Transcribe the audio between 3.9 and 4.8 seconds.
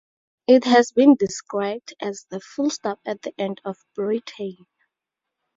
Britain".